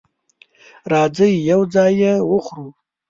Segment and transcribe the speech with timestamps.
[0.91, 2.67] راځئ یو ځای یی وخورو